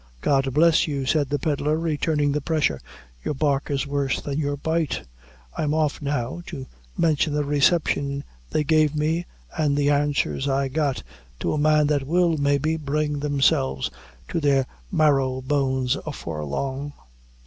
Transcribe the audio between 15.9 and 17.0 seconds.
afore long."